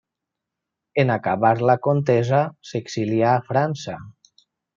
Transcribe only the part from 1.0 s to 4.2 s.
En acabar la contesa s'exilià a França.